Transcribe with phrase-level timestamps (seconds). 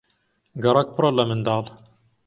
[0.63, 1.65] گەڕەک پڕە لە منداڵ.